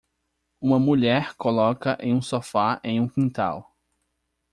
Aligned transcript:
Uma 0.59 0.79
mulher 0.79 1.35
coloca 1.35 1.95
em 1.99 2.11
um 2.15 2.23
sofá 2.23 2.81
em 2.83 2.99
um 2.99 3.07
quintal. 3.07 3.75